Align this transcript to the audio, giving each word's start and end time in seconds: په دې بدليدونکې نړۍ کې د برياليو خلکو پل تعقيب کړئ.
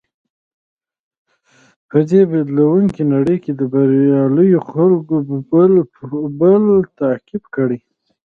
په 1.89 1.97
دې 2.09 2.21
بدليدونکې 2.31 3.01
نړۍ 3.13 3.37
کې 3.43 3.51
د 3.59 3.61
برياليو 3.73 4.59
خلکو 4.69 5.15
پل 6.39 6.59
تعقيب 6.99 7.43
کړئ. 7.55 7.79